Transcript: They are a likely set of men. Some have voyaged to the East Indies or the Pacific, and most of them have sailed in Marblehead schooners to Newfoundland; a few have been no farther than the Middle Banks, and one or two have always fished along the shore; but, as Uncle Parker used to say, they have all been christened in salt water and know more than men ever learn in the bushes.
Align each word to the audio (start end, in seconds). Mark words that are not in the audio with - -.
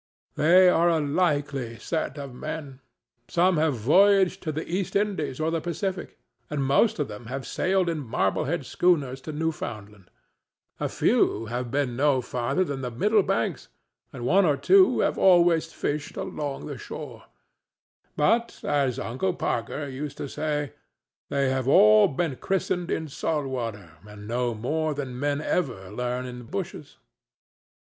They 0.33 0.67
are 0.67 0.89
a 0.89 0.99
likely 0.99 1.77
set 1.77 2.17
of 2.17 2.33
men. 2.33 2.79
Some 3.27 3.57
have 3.57 3.75
voyaged 3.75 4.41
to 4.41 4.51
the 4.51 4.67
East 4.67 4.95
Indies 4.95 5.39
or 5.39 5.51
the 5.51 5.61
Pacific, 5.61 6.17
and 6.49 6.63
most 6.65 6.97
of 6.97 7.07
them 7.07 7.27
have 7.27 7.45
sailed 7.45 7.87
in 7.87 7.99
Marblehead 7.99 8.65
schooners 8.65 9.21
to 9.21 9.31
Newfoundland; 9.31 10.09
a 10.79 10.89
few 10.89 11.45
have 11.51 11.69
been 11.69 11.95
no 11.95 12.19
farther 12.19 12.63
than 12.63 12.81
the 12.81 12.89
Middle 12.89 13.21
Banks, 13.21 13.67
and 14.11 14.25
one 14.25 14.43
or 14.43 14.57
two 14.57 15.01
have 15.01 15.19
always 15.19 15.71
fished 15.71 16.17
along 16.17 16.65
the 16.65 16.79
shore; 16.79 17.25
but, 18.17 18.59
as 18.63 18.97
Uncle 18.97 19.35
Parker 19.35 19.85
used 19.87 20.17
to 20.17 20.27
say, 20.27 20.73
they 21.29 21.51
have 21.51 21.67
all 21.67 22.07
been 22.07 22.37
christened 22.37 22.89
in 22.89 23.07
salt 23.07 23.45
water 23.45 23.91
and 24.07 24.27
know 24.27 24.55
more 24.55 24.95
than 24.95 25.19
men 25.19 25.41
ever 25.41 25.91
learn 25.91 26.25
in 26.25 26.39
the 26.39 26.43
bushes. 26.45 26.97